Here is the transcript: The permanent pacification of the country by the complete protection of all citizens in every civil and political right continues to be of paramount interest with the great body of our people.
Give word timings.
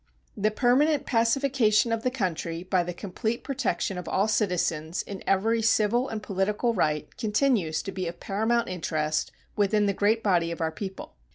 The 0.35 0.49
permanent 0.49 1.05
pacification 1.05 1.91
of 1.91 2.01
the 2.01 2.09
country 2.09 2.63
by 2.63 2.81
the 2.81 2.91
complete 2.91 3.43
protection 3.43 3.99
of 3.99 4.09
all 4.09 4.27
citizens 4.27 5.03
in 5.03 5.23
every 5.27 5.61
civil 5.61 6.09
and 6.09 6.23
political 6.23 6.73
right 6.73 7.15
continues 7.19 7.83
to 7.83 7.91
be 7.91 8.07
of 8.07 8.19
paramount 8.19 8.67
interest 8.67 9.31
with 9.55 9.69
the 9.69 9.93
great 9.93 10.23
body 10.23 10.49
of 10.49 10.59
our 10.59 10.71
people. 10.71 11.17